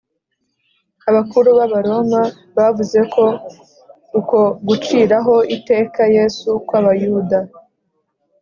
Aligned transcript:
abakuru 1.09 1.49
b’abaroma 1.57 2.21
bavuze 2.57 2.99
ko 3.13 3.25
uko 4.19 4.39
guciraho 4.67 5.35
iteka 5.55 6.01
yesu 6.15 6.49
kw’abayuda 6.67 7.39